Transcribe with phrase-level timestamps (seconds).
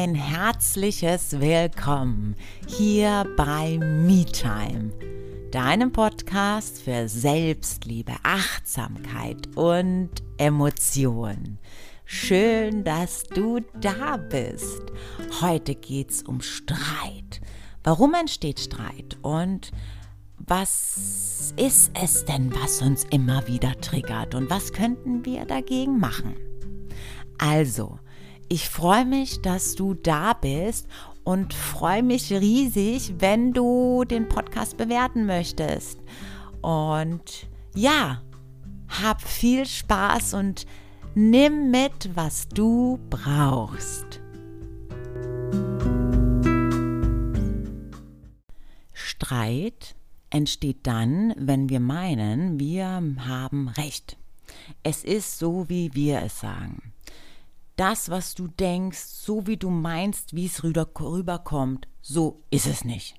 [0.00, 2.36] ein herzliches Willkommen
[2.68, 4.92] hier bei MeTime,
[5.50, 11.58] deinem Podcast für Selbstliebe, Achtsamkeit und Emotionen.
[12.04, 14.82] Schön, dass du da bist.
[15.40, 17.40] Heute geht's um Streit.
[17.82, 19.72] Warum entsteht Streit und
[20.36, 26.36] was ist es denn, was uns immer wieder triggert und was könnten wir dagegen machen?
[27.38, 27.98] Also,
[28.48, 30.88] ich freue mich, dass du da bist
[31.24, 36.00] und freue mich riesig, wenn du den Podcast bewerten möchtest.
[36.62, 38.22] Und ja,
[38.88, 40.66] hab viel Spaß und
[41.14, 44.20] nimm mit, was du brauchst.
[48.94, 49.94] Streit
[50.30, 54.16] entsteht dann, wenn wir meinen, wir haben Recht.
[54.82, 56.92] Es ist so, wie wir es sagen.
[57.78, 63.14] Das, was du denkst, so wie du meinst, wie es rüberkommt, so ist es nicht.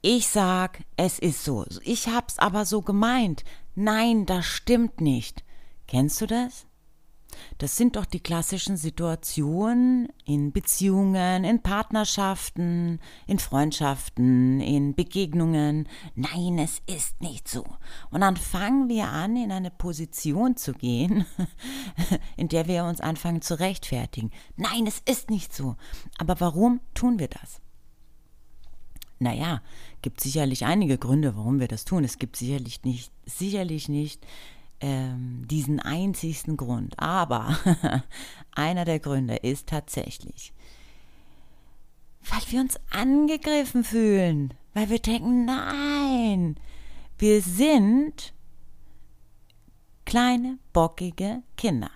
[0.00, 1.66] Ich sag, es ist so.
[1.82, 3.44] Ich hab's aber so gemeint.
[3.74, 5.44] Nein, das stimmt nicht.
[5.86, 6.65] Kennst du das?
[7.58, 15.88] Das sind doch die klassischen Situationen in Beziehungen, in Partnerschaften, in Freundschaften, in Begegnungen.
[16.14, 17.64] Nein, es ist nicht so.
[18.10, 21.26] Und dann fangen wir an, in eine Position zu gehen,
[22.36, 24.30] in der wir uns anfangen zu rechtfertigen.
[24.56, 25.76] Nein, es ist nicht so.
[26.18, 27.60] Aber warum tun wir das?
[29.18, 29.62] Naja,
[30.02, 32.04] gibt sicherlich einige Gründe, warum wir das tun.
[32.04, 34.26] Es gibt sicherlich nicht, sicherlich nicht
[34.80, 36.98] ähm, diesen einzigsten Grund.
[36.98, 37.58] Aber
[38.54, 40.52] einer der Gründe ist tatsächlich,
[42.30, 46.56] weil wir uns angegriffen fühlen, weil wir denken, nein,
[47.18, 48.34] wir sind
[50.04, 51.90] kleine, bockige Kinder.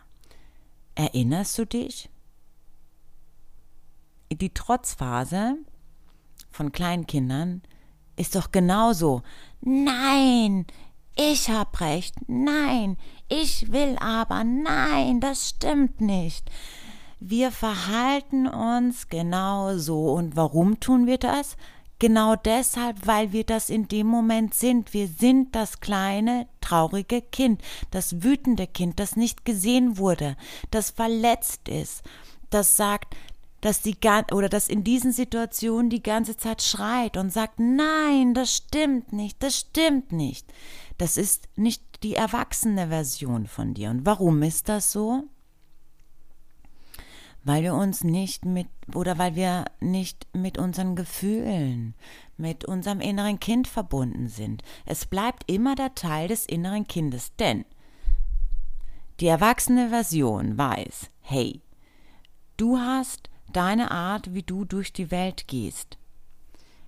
[0.94, 2.10] Erinnerst du dich?
[4.32, 5.56] Die Trotzphase
[6.50, 7.62] von Kleinkindern
[8.16, 9.22] ist doch genauso.
[9.60, 10.66] Nein,
[11.22, 12.96] ich hab recht, nein,
[13.28, 16.50] ich will aber, nein, das stimmt nicht.
[17.20, 20.12] Wir verhalten uns genau so.
[20.12, 21.58] Und warum tun wir das?
[21.98, 24.94] Genau deshalb, weil wir das in dem Moment sind.
[24.94, 27.60] Wir sind das kleine, traurige Kind,
[27.90, 30.38] das wütende Kind, das nicht gesehen wurde,
[30.70, 32.02] das verletzt ist,
[32.48, 33.14] das sagt,
[33.60, 33.96] dass die
[34.32, 39.42] oder das in diesen Situationen die ganze Zeit schreit und sagt, nein, das stimmt nicht,
[39.42, 40.50] das stimmt nicht.
[40.98, 43.90] Das ist nicht die erwachsene Version von dir.
[43.90, 45.24] Und warum ist das so?
[47.42, 51.94] Weil wir uns nicht mit oder weil wir nicht mit unseren Gefühlen,
[52.36, 54.62] mit unserem inneren Kind verbunden sind.
[54.84, 57.64] Es bleibt immer der Teil des inneren Kindes, denn
[59.20, 61.62] die erwachsene Version weiß, hey,
[62.56, 65.98] du hast deine Art, wie du durch die Welt gehst.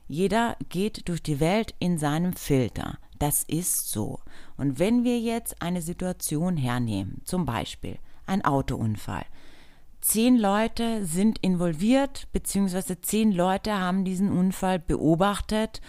[0.09, 2.99] Jeder geht durch die Welt in seinem Filter.
[3.19, 4.21] Das ist so.
[4.57, 9.25] Und wenn wir jetzt eine Situation hernehmen, zum Beispiel ein Autounfall,
[10.01, 15.81] zehn Leute sind involviert, beziehungsweise zehn Leute haben diesen Unfall beobachtet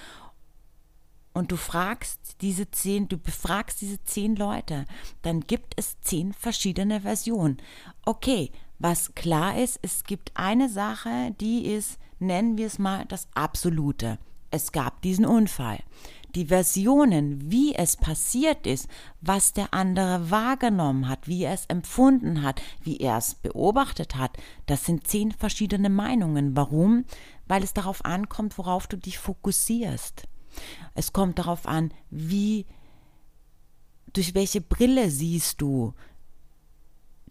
[1.33, 4.85] und du fragst diese zehn, du befragst diese zehn Leute,
[5.23, 7.57] dann gibt es zehn verschiedene Versionen.
[8.05, 13.27] Okay, was klar ist, es gibt eine Sache, die ist, nennen wir es mal, das
[13.33, 14.17] Absolute.
[14.51, 15.79] Es gab diesen Unfall
[16.35, 18.87] die Versionen, wie es passiert ist,
[19.21, 24.37] was der andere wahrgenommen hat, wie er es empfunden hat, wie er es beobachtet hat,
[24.65, 26.55] das sind zehn verschiedene Meinungen.
[26.55, 27.05] Warum?
[27.47, 30.27] Weil es darauf ankommt, worauf du dich fokussierst.
[30.95, 32.65] Es kommt darauf an, wie,
[34.13, 35.93] durch welche Brille siehst du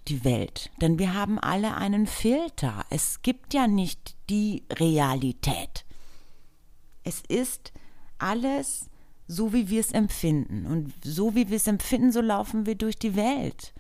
[0.09, 0.71] die Welt.
[0.81, 2.85] Denn wir haben alle einen Filter.
[2.91, 5.85] Es gibt ja nicht die Realität.
[7.05, 7.73] Es ist
[8.19, 8.91] alles
[9.33, 10.67] so wie wir es empfinden.
[10.67, 13.73] Und so wie wir es empfinden, so laufen wir durch die Welt.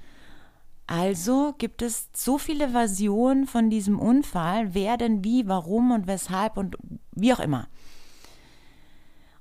[0.86, 6.56] Also gibt es so viele Versionen von diesem Unfall, wer denn wie, warum und weshalb
[6.56, 6.76] und
[7.12, 7.68] wie auch immer.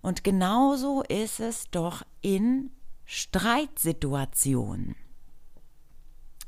[0.01, 2.71] Und genauso ist es doch in
[3.05, 4.95] Streitsituationen.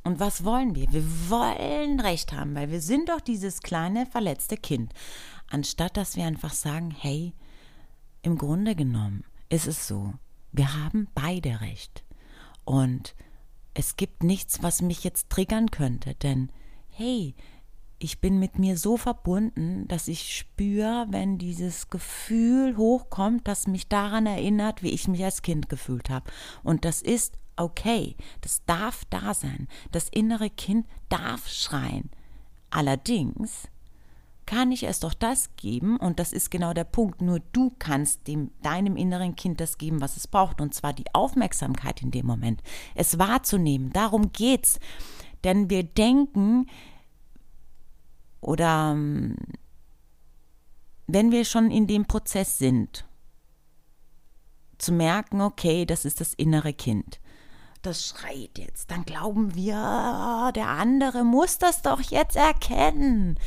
[0.03, 0.91] Und was wollen wir?
[0.91, 4.93] Wir wollen Recht haben, weil wir sind doch dieses kleine verletzte Kind.
[5.49, 7.33] Anstatt dass wir einfach sagen, hey,
[8.21, 10.13] im Grunde genommen ist es so,
[10.51, 12.03] wir haben beide recht.
[12.65, 13.15] Und
[13.73, 16.51] es gibt nichts, was mich jetzt triggern könnte, denn
[16.89, 17.35] hey,
[17.99, 23.87] ich bin mit mir so verbunden, dass ich spüre, wenn dieses Gefühl hochkommt, das mich
[23.87, 26.29] daran erinnert, wie ich mich als Kind gefühlt habe.
[26.63, 29.67] Und das ist okay, das darf da sein.
[29.91, 32.09] Das innere Kind darf schreien.
[32.69, 33.67] Allerdings
[34.45, 37.21] kann ich es doch das geben und das ist genau der Punkt.
[37.21, 41.13] Nur du kannst dem deinem inneren Kind das geben, was es braucht und zwar die
[41.13, 42.61] Aufmerksamkeit in dem Moment,
[42.95, 43.91] es wahrzunehmen.
[43.93, 44.79] Darum geht's,
[45.43, 46.67] denn wir denken
[48.41, 49.37] oder ähm,
[51.07, 53.05] wenn wir schon in dem Prozess sind,
[54.77, 57.19] zu merken, okay, das ist das innere Kind.
[57.83, 58.89] Das schreit jetzt.
[58.91, 63.37] Dann glauben wir, der andere muss das doch jetzt erkennen.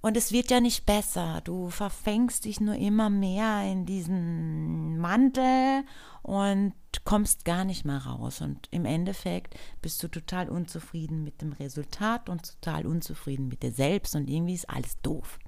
[0.00, 1.40] Und es wird ja nicht besser.
[1.42, 5.84] Du verfängst dich nur immer mehr in diesen Mantel
[6.22, 6.74] und
[7.04, 8.40] kommst gar nicht mehr raus.
[8.40, 13.72] Und im Endeffekt bist du total unzufrieden mit dem Resultat und total unzufrieden mit dir
[13.72, 15.40] selbst und irgendwie ist alles doof.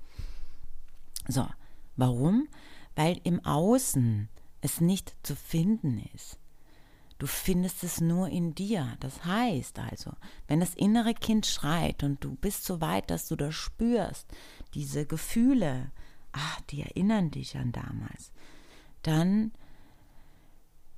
[1.28, 1.46] So,
[1.96, 2.48] warum?
[2.96, 4.28] Weil im Außen
[4.60, 6.41] es nicht zu finden ist.
[7.22, 8.96] Du findest es nur in dir.
[8.98, 10.10] Das heißt also,
[10.48, 14.26] wenn das innere Kind schreit und du bist so weit, dass du das spürst,
[14.74, 15.92] diese Gefühle,
[16.32, 18.32] ach, die erinnern dich an damals,
[19.02, 19.52] dann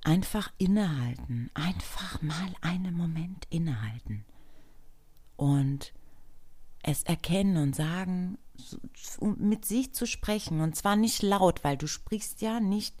[0.03, 4.25] einfach innehalten, einfach mal einen Moment innehalten.
[5.35, 5.93] Und
[6.81, 8.39] es erkennen und sagen,
[9.37, 10.59] mit sich zu sprechen.
[10.61, 12.95] Und zwar nicht laut, weil du sprichst ja nicht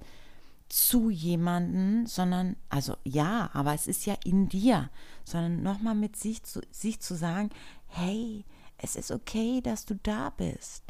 [0.69, 4.89] zu jemanden, sondern, also ja, aber es ist ja in dir,
[5.23, 7.49] sondern nochmal mit sich zu, sich zu sagen,
[7.87, 8.45] hey,
[8.77, 10.83] es ist okay, dass du da bist.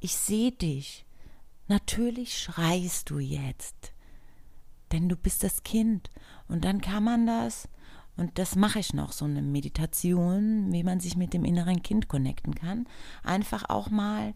[0.00, 1.06] Ich sehe dich.
[1.68, 3.92] Natürlich schreist du jetzt,
[4.92, 6.10] denn du bist das Kind.
[6.48, 7.68] Und dann kann man das,
[8.16, 12.08] und das mache ich noch, so eine Meditation, wie man sich mit dem inneren Kind
[12.08, 12.88] connecten kann,
[13.22, 14.34] einfach auch mal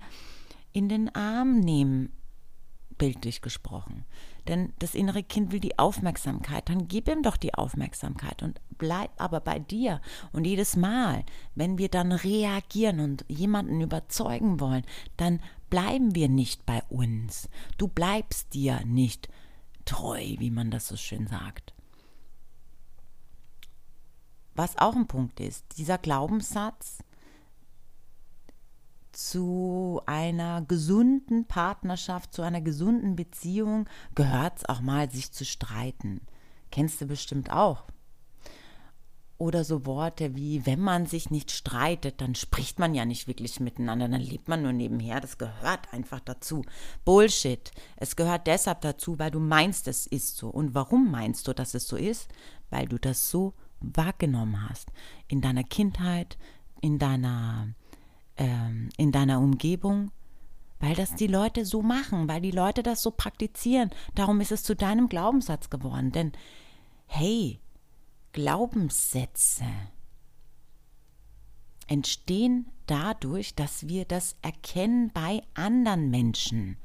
[0.72, 2.12] in den Arm nehmen,
[2.98, 4.04] bildlich gesprochen.
[4.48, 6.68] Denn das innere Kind will die Aufmerksamkeit.
[6.68, 10.00] Dann gib ihm doch die Aufmerksamkeit und bleib aber bei dir.
[10.32, 11.24] Und jedes Mal,
[11.54, 14.84] wenn wir dann reagieren und jemanden überzeugen wollen,
[15.16, 17.48] dann bleiben wir nicht bei uns.
[17.78, 19.28] Du bleibst dir nicht
[19.84, 21.72] treu, wie man das so schön sagt.
[24.54, 26.98] Was auch ein Punkt ist, dieser Glaubenssatz,
[29.16, 36.20] zu einer gesunden Partnerschaft, zu einer gesunden Beziehung gehört es auch mal, sich zu streiten.
[36.70, 37.84] Kennst du bestimmt auch.
[39.36, 43.58] Oder so Worte wie, wenn man sich nicht streitet, dann spricht man ja nicht wirklich
[43.58, 45.20] miteinander, dann lebt man nur nebenher.
[45.20, 46.64] Das gehört einfach dazu.
[47.04, 47.72] Bullshit.
[47.96, 50.48] Es gehört deshalb dazu, weil du meinst, es ist so.
[50.48, 52.28] Und warum meinst du, dass es so ist?
[52.70, 54.92] Weil du das so wahrgenommen hast.
[55.26, 56.38] In deiner Kindheit,
[56.80, 57.68] in deiner
[58.36, 60.10] ähm, in deiner Umgebung,
[60.80, 63.90] weil das die Leute so machen, weil die Leute das so praktizieren.
[64.14, 66.12] Darum ist es zu deinem Glaubenssatz geworden.
[66.12, 66.32] Denn,
[67.06, 67.60] hey,
[68.32, 69.64] Glaubenssätze
[71.86, 76.76] entstehen dadurch, dass wir das erkennen bei anderen Menschen.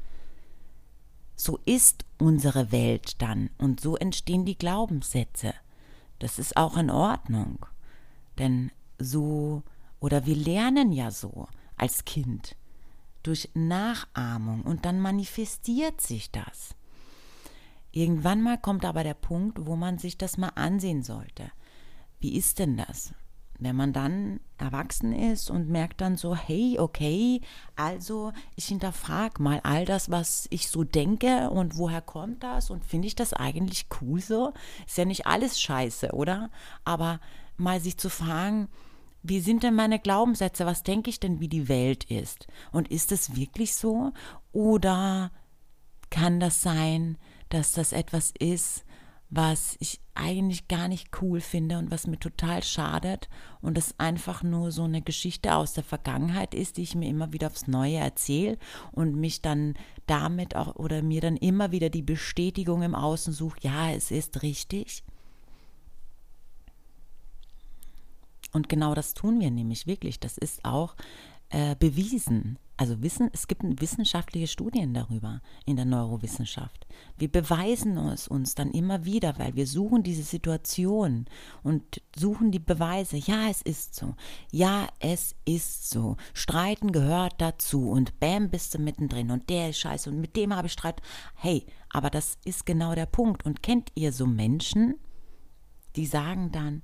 [1.36, 5.54] So ist unsere Welt dann und so entstehen die Glaubenssätze.
[6.20, 7.66] Das ist auch in Ordnung,
[8.38, 9.64] denn so
[10.00, 12.56] oder wir lernen ja so als Kind
[13.24, 16.76] durch Nachahmung und dann manifestiert sich das.
[17.92, 21.52] Irgendwann mal kommt aber der Punkt, wo man sich das mal ansehen sollte.
[22.20, 23.14] Wie ist denn das?
[23.62, 27.42] Wenn man dann erwachsen ist und merkt dann so, hey, okay,
[27.76, 32.86] also ich hinterfrage mal all das, was ich so denke und woher kommt das und
[32.86, 34.54] finde ich das eigentlich cool so?
[34.88, 36.50] Ist ja nicht alles scheiße, oder?
[36.86, 37.20] Aber
[37.58, 38.70] mal sich zu fragen,
[39.22, 40.66] wie sind denn meine Glaubenssätze?
[40.66, 42.48] Was denke ich denn, wie die Welt ist?
[42.72, 44.12] Und ist es wirklich so?
[44.52, 45.32] Oder
[46.10, 47.18] kann das sein,
[47.50, 48.86] dass das etwas ist,
[49.30, 53.30] was ich eigentlich gar nicht cool finde und was mir total schadet
[53.62, 57.32] und es einfach nur so eine Geschichte aus der Vergangenheit ist, die ich mir immer
[57.32, 58.58] wieder aufs Neue erzähle
[58.92, 59.76] und mich dann
[60.08, 64.42] damit auch oder mir dann immer wieder die Bestätigung im Außen suche, ja, es ist
[64.42, 65.04] richtig.
[68.52, 70.20] Und genau das tun wir nämlich wirklich.
[70.20, 70.96] Das ist auch
[71.50, 72.58] äh, bewiesen.
[72.78, 76.88] Also wissen, es gibt wissenschaftliche Studien darüber in der Neurowissenschaft.
[77.18, 81.26] Wir beweisen es uns dann immer wieder, weil wir suchen diese Situation
[81.62, 83.18] und suchen die Beweise.
[83.18, 84.16] Ja, es ist so.
[84.52, 86.16] Ja, es ist so.
[86.34, 90.56] Streiten gehört dazu und bam, bist du mittendrin und der ist scheiße und mit dem
[90.56, 91.02] habe ich Streit.
[91.36, 93.46] Hey, aber das ist genau der Punkt.
[93.46, 94.96] Und kennt ihr so Menschen,
[95.98, 96.82] die sagen dann,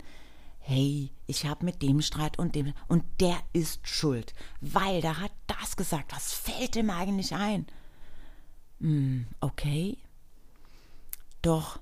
[0.67, 5.31] hey, ich habe mit dem Streit und dem und der ist schuld, weil der hat
[5.45, 6.12] das gesagt.
[6.12, 7.67] Was fällt ihm eigentlich ein?
[8.79, 10.00] Hm, okay.
[11.43, 11.79] Doch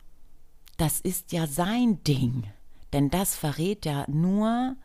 [0.76, 2.44] das ist ja sein Ding,
[2.92, 4.76] denn das verrät ja nur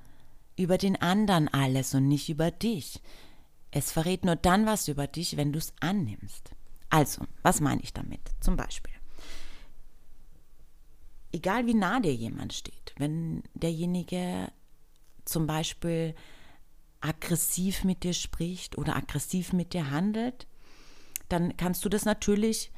[0.56, 3.02] über den anderen alles und nicht über dich.
[3.72, 6.52] Es verrät nur dann was über dich, wenn du es annimmst.
[6.88, 8.20] Also, was meine ich damit?
[8.40, 8.94] Zum Beispiel,
[11.32, 14.50] egal wie nah dir jemand steht, wenn derjenige
[15.24, 16.14] zum Beispiel
[17.00, 20.46] aggressiv mit dir spricht oder aggressiv mit dir handelt,
[21.28, 22.72] dann kannst du das natürlich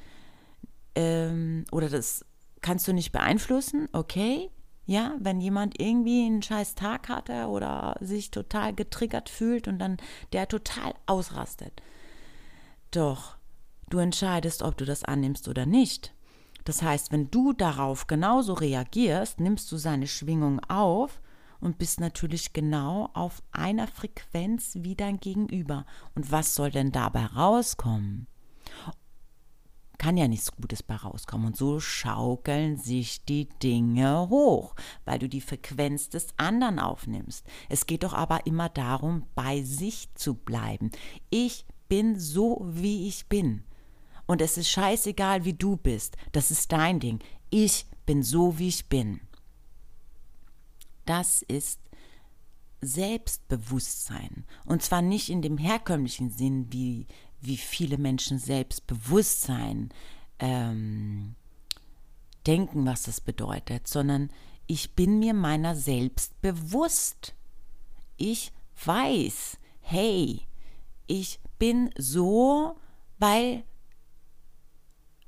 [0.94, 2.24] ähm, oder das
[2.60, 4.50] kannst du nicht beeinflussen, okay?
[4.86, 9.98] Ja, wenn jemand irgendwie einen scheiß Tag hatte oder sich total getriggert fühlt und dann
[10.32, 11.80] der total ausrastet.
[12.90, 13.36] Doch
[13.88, 16.12] du entscheidest, ob du das annimmst oder nicht.
[16.64, 21.20] Das heißt, wenn du darauf genauso reagierst, nimmst du seine Schwingung auf
[21.60, 25.84] und bist natürlich genau auf einer Frequenz wie dein Gegenüber.
[26.14, 28.26] Und was soll denn dabei rauskommen?
[30.00, 31.48] kann ja nichts Gutes bei rauskommen.
[31.48, 34.74] Und so schaukeln sich die Dinge hoch,
[35.04, 37.46] weil du die Frequenz des anderen aufnimmst.
[37.68, 40.90] Es geht doch aber immer darum, bei sich zu bleiben.
[41.28, 43.64] Ich bin so, wie ich bin.
[44.30, 46.16] Und es ist scheißegal, wie du bist.
[46.30, 47.18] Das ist dein Ding.
[47.50, 49.20] Ich bin so, wie ich bin.
[51.04, 51.80] Das ist
[52.80, 54.44] Selbstbewusstsein.
[54.64, 57.08] Und zwar nicht in dem herkömmlichen Sinn, wie
[57.40, 59.88] wie viele Menschen Selbstbewusstsein
[60.38, 61.34] ähm,
[62.46, 64.30] denken, was das bedeutet, sondern
[64.68, 67.34] ich bin mir meiner selbst bewusst.
[68.16, 68.52] Ich
[68.84, 70.42] weiß, hey,
[71.08, 72.76] ich bin so,
[73.18, 73.64] weil,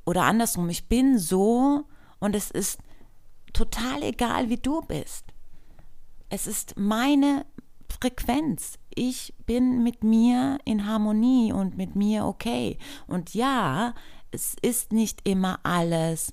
[0.04, 1.85] oder andersrum, ich bin so
[2.18, 2.80] und es ist
[3.52, 5.26] total egal, wie du bist.
[6.28, 7.44] Es ist meine
[7.88, 8.78] Frequenz.
[8.94, 12.78] Ich bin mit mir in Harmonie und mit mir okay.
[13.06, 13.94] Und ja,
[14.30, 16.32] es ist nicht immer alles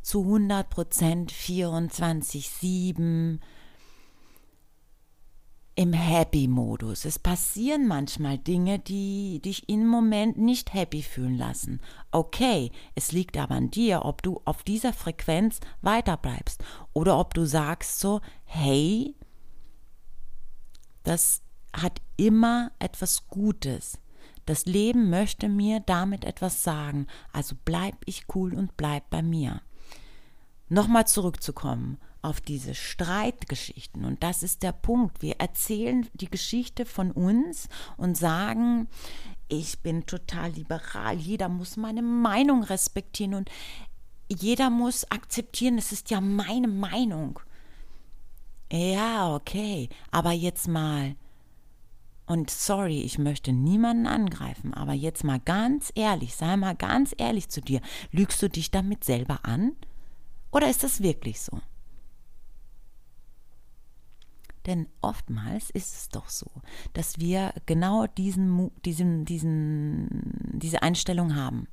[0.00, 3.40] zu 100 Prozent 24-7
[5.74, 7.04] im Happy-Modus.
[7.04, 11.80] Es passieren manchmal Dinge, die dich im Moment nicht happy fühlen lassen.
[12.10, 16.62] Okay, es liegt aber an dir, ob du auf dieser Frequenz weiterbleibst
[16.92, 19.14] oder ob du sagst so, hey,
[21.04, 23.98] das hat immer etwas Gutes.
[24.44, 29.62] Das Leben möchte mir damit etwas sagen, also bleib ich cool und bleib bei mir.
[30.68, 34.04] Nochmal zurückzukommen auf diese Streitgeschichten.
[34.04, 35.22] Und das ist der Punkt.
[35.22, 38.88] Wir erzählen die Geschichte von uns und sagen,
[39.48, 43.50] ich bin total liberal, jeder muss meine Meinung respektieren und
[44.28, 47.38] jeder muss akzeptieren, es ist ja meine Meinung.
[48.72, 51.16] Ja, okay, aber jetzt mal.
[52.24, 57.50] Und sorry, ich möchte niemanden angreifen, aber jetzt mal ganz ehrlich, sei mal ganz ehrlich
[57.50, 57.82] zu dir.
[58.10, 59.72] Lügst du dich damit selber an?
[60.50, 61.60] Oder ist das wirklich so?
[64.66, 66.50] Denn oftmals ist es doch so,
[66.92, 71.66] dass wir genau diesen, diesen, diesen, diese Einstellung haben.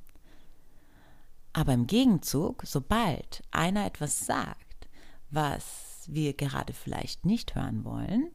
[1.52, 4.88] Aber im Gegenzug, sobald einer etwas sagt,
[5.30, 8.30] was wir gerade vielleicht nicht hören wollen.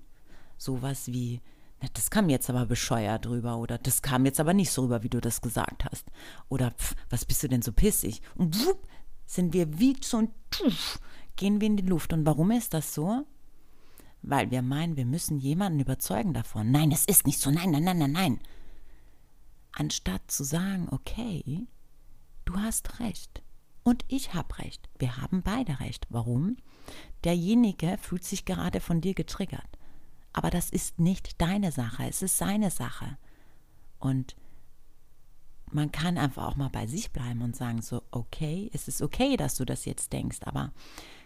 [0.57, 1.41] Sowas wie,
[1.81, 5.03] na, das kam jetzt aber bescheuert drüber oder das kam jetzt aber nicht so rüber,
[5.03, 6.05] wie du das gesagt hast.
[6.50, 8.21] Oder pf, was bist du denn so pissig?
[8.35, 8.88] Und wupp,
[9.25, 11.00] sind wir wie so ein Tuff,
[11.35, 12.13] gehen wir in die Luft.
[12.13, 13.25] Und warum ist das so?
[14.27, 16.72] Weil wir meinen, wir müssen jemanden überzeugen davon.
[16.72, 17.51] Nein, es ist nicht so.
[17.51, 18.39] Nein, nein, nein, nein, nein.
[19.72, 21.67] Anstatt zu sagen, okay,
[22.46, 23.44] du hast recht.
[23.84, 24.89] Und ich habe recht.
[24.98, 26.08] Wir haben beide recht.
[26.10, 26.58] Warum?
[27.24, 29.77] Derjenige fühlt sich gerade von dir getriggert.
[30.34, 33.17] Aber das ist nicht deine Sache, es ist seine Sache.
[34.00, 34.36] Und
[35.72, 39.38] man kann einfach auch mal bei sich bleiben und sagen so, okay, es ist okay,
[39.38, 40.72] dass du das jetzt denkst, aber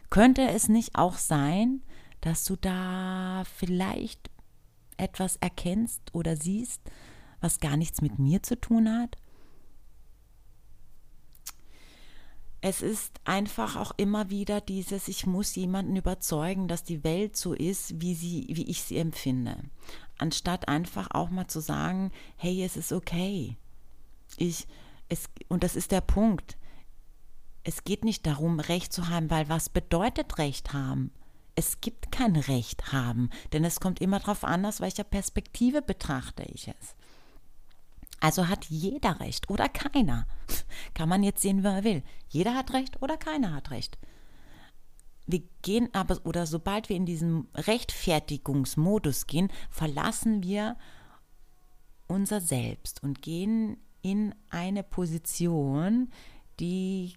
[0.10, 1.82] könnte es nicht auch sein,
[2.22, 4.30] dass du da vielleicht
[4.98, 6.82] etwas erkennst oder siehst,
[7.42, 9.18] was gar nichts mit mir zu tun hat?
[12.62, 17.54] es ist einfach auch immer wieder dieses, ich muss jemanden überzeugen, dass die Welt so
[17.54, 19.58] ist, wie sie, wie ich sie empfinde.
[20.18, 23.56] Anstatt einfach auch mal zu sagen, hey, es ist okay.
[24.36, 24.68] Ich,
[25.08, 26.58] es, und das ist der Punkt.
[27.64, 31.12] Es geht nicht darum, Recht zu haben, weil was bedeutet Recht haben?
[31.60, 36.44] Es gibt kein Recht haben, denn es kommt immer darauf an, aus welcher Perspektive betrachte
[36.44, 36.96] ich es.
[38.22, 40.26] Also hat jeder recht oder keiner.
[40.94, 42.04] Kann man jetzt sehen, wer er will.
[42.30, 43.98] Jeder hat recht oder keiner hat recht.
[45.28, 50.78] Wir gehen aber, oder sobald wir in diesen Rechtfertigungsmodus gehen, verlassen wir
[52.08, 56.10] unser Selbst und gehen in eine Position,
[56.62, 57.16] die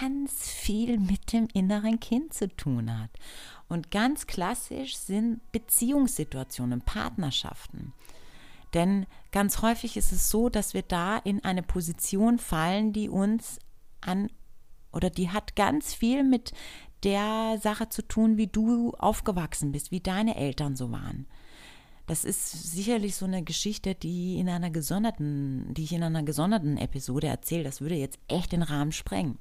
[0.00, 3.10] ganz viel mit dem inneren Kind zu tun hat.
[3.68, 7.92] Und ganz klassisch sind Beziehungssituationen, Partnerschaften
[8.74, 13.58] Denn ganz häufig ist es so, dass wir da in eine Position fallen, die uns
[14.00, 14.28] an
[14.92, 16.52] oder die hat ganz viel mit
[17.02, 21.26] der Sache zu tun, wie du aufgewachsen bist, wie deine Eltern so waren.
[22.06, 26.76] Das ist sicherlich so eine Geschichte, die in einer gesonderten, die ich in einer gesonderten
[26.76, 27.64] Episode erzähle.
[27.64, 29.38] Das würde jetzt echt den Rahmen sprengen.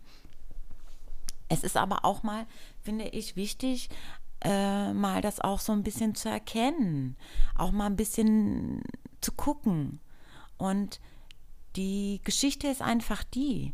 [1.49, 2.45] Es ist aber auch mal,
[2.81, 3.89] finde ich, wichtig,
[4.41, 7.15] äh, mal das auch so ein bisschen zu erkennen,
[7.55, 8.83] auch mal ein bisschen
[9.21, 9.99] zu gucken.
[10.57, 10.99] Und
[11.75, 13.73] die Geschichte ist einfach die.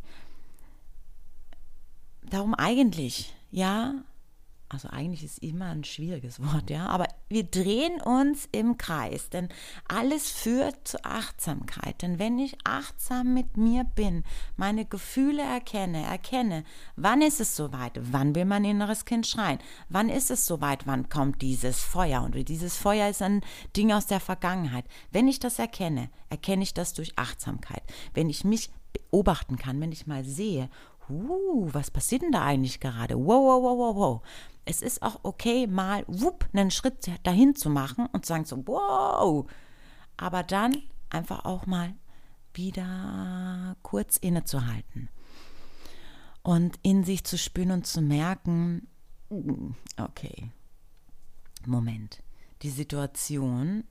[2.24, 3.96] Darum eigentlich, ja,
[4.70, 9.50] also eigentlich ist immer ein schwieriges Wort, ja, aber wir drehen uns im Kreis, denn
[9.88, 12.01] alles führt zu Achtsamkeit.
[12.01, 14.24] Denn wenn ich achtsam mit mir bin,
[14.57, 16.63] meine Gefühle erkenne, erkenne,
[16.95, 19.59] wann ist es soweit, wann will mein inneres Kind schreien,
[19.89, 23.41] wann ist es soweit, wann kommt dieses Feuer und dieses Feuer ist ein
[23.77, 24.86] Ding aus der Vergangenheit.
[25.12, 27.83] Wenn ich das erkenne, erkenne ich das durch Achtsamkeit.
[28.15, 30.67] Wenn ich mich beobachten kann, wenn ich mal sehe,
[31.09, 33.15] uh, was passiert denn da eigentlich gerade?
[33.15, 34.21] Wow, wow, wow, wow, wow
[34.70, 38.68] es ist auch okay, mal wupp, einen Schritt dahin zu machen und zu sagen so,
[38.68, 39.50] wow,
[40.16, 40.78] aber dann
[41.10, 41.96] einfach auch mal
[42.54, 45.10] wieder kurz innezuhalten
[46.44, 48.88] und in sich zu spüren und zu merken,
[49.30, 50.52] mm, okay,
[51.66, 52.22] Moment,
[52.62, 53.86] die Situation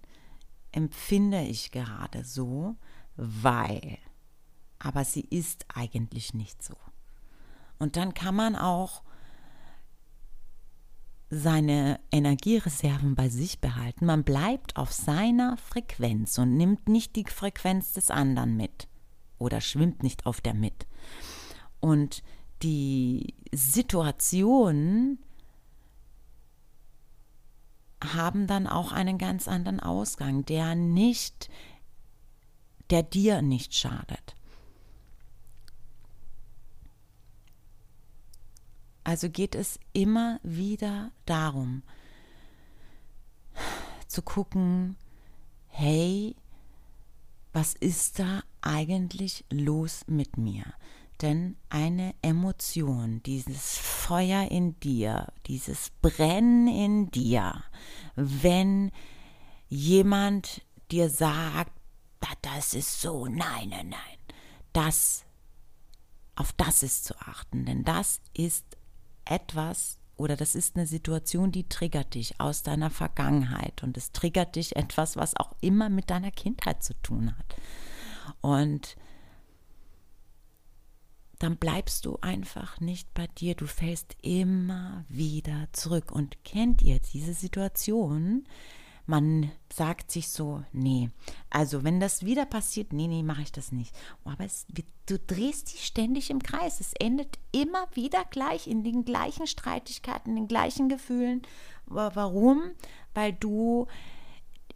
[0.70, 2.76] empfinde ich gerade so,
[3.16, 3.98] weil,
[4.78, 6.76] aber sie ist eigentlich nicht so.
[7.80, 9.02] Und dann kann man auch
[11.30, 14.06] seine Energiereserven bei sich behalten.
[14.06, 18.88] Man bleibt auf seiner Frequenz und nimmt nicht die Frequenz des anderen mit
[19.38, 20.86] oder schwimmt nicht auf der mit.
[21.80, 22.22] Und
[22.62, 25.18] die Situationen
[28.02, 31.50] haben dann auch einen ganz anderen Ausgang, der nicht,
[32.90, 34.34] der dir nicht schadet.
[39.08, 41.82] Also geht es immer wieder darum,
[44.06, 44.98] zu gucken,
[45.68, 46.36] hey,
[47.54, 50.74] was ist da eigentlich los mit mir?
[51.22, 57.64] Denn eine Emotion, dieses Feuer in dir, dieses Brennen in dir,
[58.14, 58.92] wenn
[59.70, 61.72] jemand dir sagt,
[62.42, 64.18] das ist so, nein, nein, nein,
[64.74, 65.24] das,
[66.36, 68.77] auf das ist zu achten, denn das ist
[69.30, 74.56] etwas oder das ist eine Situation, die triggert dich aus deiner Vergangenheit und es triggert
[74.56, 77.56] dich etwas, was auch immer mit deiner Kindheit zu tun hat.
[78.40, 78.96] Und
[81.38, 83.54] dann bleibst du einfach nicht bei dir.
[83.54, 86.10] Du fällst immer wieder zurück.
[86.10, 88.44] Und kennt ihr diese Situation,
[89.08, 91.08] man sagt sich so, nee,
[91.48, 93.94] also wenn das wieder passiert, nee, nee, mache ich das nicht.
[94.24, 94.66] Oh, aber es,
[95.06, 96.78] du drehst dich ständig im Kreis.
[96.78, 101.40] Es endet immer wieder gleich in den gleichen Streitigkeiten, in den gleichen Gefühlen.
[101.86, 102.72] Warum?
[103.14, 103.86] Weil du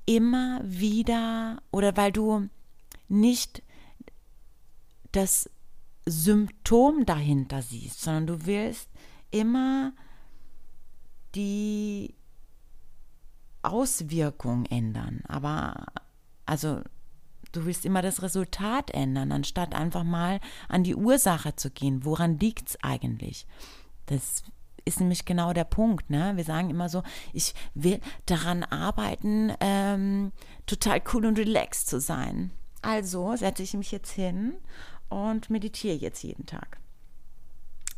[0.07, 2.49] immer wieder oder weil du
[3.09, 3.63] nicht
[5.13, 5.51] das
[6.07, 8.89] Symptom dahinter siehst, sondern du willst
[9.31, 9.93] immer
[11.35, 12.15] die
[13.63, 15.23] Auswirkung ändern.
[15.29, 15.87] Aber
[16.47, 16.81] also
[17.53, 22.05] du willst immer das Resultat ändern, anstatt einfach mal an die Ursache zu gehen.
[22.05, 23.47] Woran liegt es eigentlich?
[24.07, 24.43] Das
[24.85, 26.11] ist nämlich genau der Punkt.
[26.11, 26.33] Ne?
[26.37, 30.33] Wir sagen immer so, ich will daran arbeiten, ähm,
[30.67, 32.51] total cool und relaxed zu sein.
[32.81, 34.55] Also setze ich mich jetzt hin
[35.09, 36.82] und meditiere jetzt jeden Tag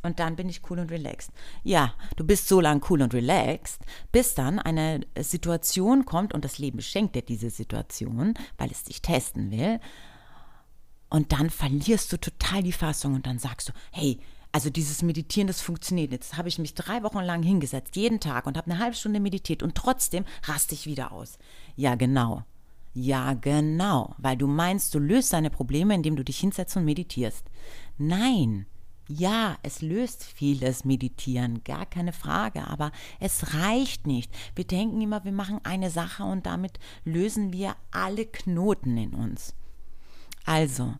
[0.04, 1.30] und dann bin ich cool und relaxed.
[1.62, 3.80] Ja, du bist so lang cool und relaxed,
[4.12, 9.02] bis dann eine Situation kommt und das Leben schenkt dir diese Situation, weil es dich
[9.02, 9.80] testen will.
[11.10, 14.18] Und dann verlierst du total die Fassung und dann sagst du, hey,
[14.52, 16.12] also dieses Meditieren, das funktioniert.
[16.12, 19.18] Jetzt habe ich mich drei Wochen lang hingesetzt, jeden Tag und habe eine halbe Stunde
[19.18, 21.38] meditiert und trotzdem raste ich wieder aus.
[21.74, 22.44] Ja, genau.
[22.96, 27.44] Ja, genau, weil du meinst, du löst deine Probleme, indem du dich hinsetzt und meditierst.
[27.98, 28.66] Nein,
[29.08, 32.90] ja, es löst vieles Meditieren, gar keine Frage, aber
[33.20, 34.32] es reicht nicht.
[34.54, 39.54] Wir denken immer, wir machen eine Sache und damit lösen wir alle Knoten in uns.
[40.46, 40.94] Also,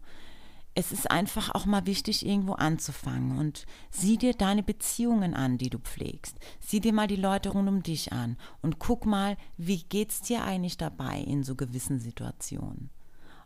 [0.75, 5.71] es ist einfach auch mal wichtig, irgendwo anzufangen und sieh dir deine Beziehungen an, die
[5.71, 6.37] du pflegst.
[6.61, 10.43] Sieh dir mal die Leute rund um dich an und guck mal, wie geht's dir
[10.43, 12.91] eigentlich dabei in so gewissen Situationen?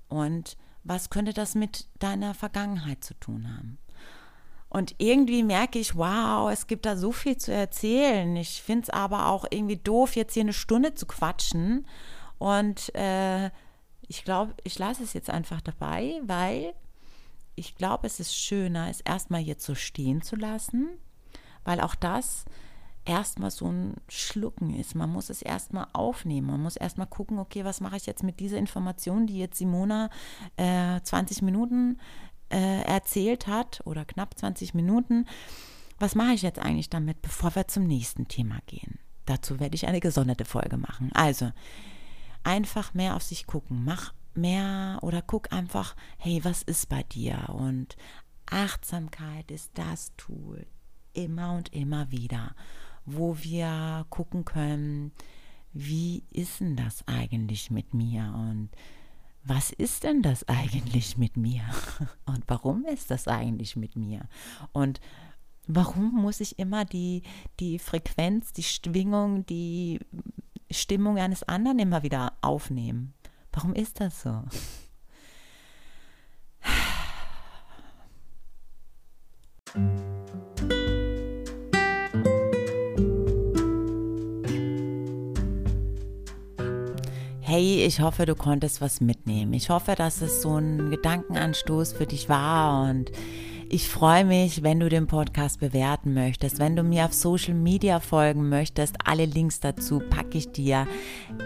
[0.09, 3.79] Und was könnte das mit deiner Vergangenheit zu tun haben?
[4.70, 8.37] Und irgendwie merke ich, wow, es gibt da so viel zu erzählen.
[8.37, 11.87] Ich finde es aber auch irgendwie doof, jetzt hier eine Stunde zu quatschen.
[12.38, 13.50] Und äh,
[14.07, 16.74] ich glaube, ich lasse es jetzt einfach dabei, weil
[17.54, 20.88] ich glaube, es ist schöner, es erstmal jetzt so stehen zu lassen,
[21.64, 22.44] weil auch das
[23.04, 24.94] erstmal so ein Schlucken ist.
[24.94, 26.48] Man muss es erstmal aufnehmen.
[26.48, 30.11] Man muss erstmal gucken, okay, was mache ich jetzt mit dieser Information, die jetzt Simona
[30.57, 31.98] äh, 20 Minuten
[32.50, 35.26] äh, erzählt hat oder knapp 20 Minuten.
[35.98, 38.98] Was mache ich jetzt eigentlich damit, bevor wir zum nächsten Thema gehen?
[39.26, 41.11] Dazu werde ich eine gesonderte Folge machen.
[41.12, 41.50] Also,
[42.44, 43.84] einfach mehr auf sich gucken.
[43.84, 47.48] Mach mehr oder guck einfach, hey, was ist bei dir?
[47.48, 47.96] Und
[48.46, 50.66] Achtsamkeit ist das Tool
[51.12, 52.54] immer und immer wieder,
[53.04, 55.12] wo wir gucken können,
[55.72, 58.70] wie ist denn das eigentlich mit mir und
[59.48, 61.62] was ist denn das eigentlich mit mir
[62.26, 64.28] und warum ist das eigentlich mit mir
[64.72, 65.00] und
[65.66, 67.22] warum muss ich immer die,
[67.61, 70.00] die Frequenz, die Schwingung, die
[70.70, 73.14] Stimmung eines anderen immer wieder aufnehmen?
[73.52, 74.42] Warum ist das so?
[87.59, 89.53] Hey, ich hoffe, du konntest was mitnehmen.
[89.53, 93.11] Ich hoffe, dass es so ein Gedankenanstoß für dich war und
[93.68, 97.99] ich freue mich, wenn du den Podcast bewerten möchtest, wenn du mir auf Social Media
[97.99, 98.94] folgen möchtest.
[99.05, 100.87] Alle Links dazu packe ich dir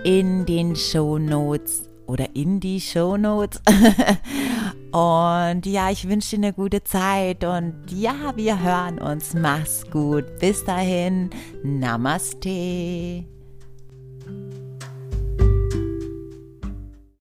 [0.05, 3.63] in den Show Notes oder in die Show Notes.
[4.93, 9.33] und ja, ich wünsche dir eine gute Zeit und ja, wir hören uns.
[9.33, 10.27] Mach's gut.
[10.41, 11.31] Bis dahin.
[11.63, 13.25] Namaste.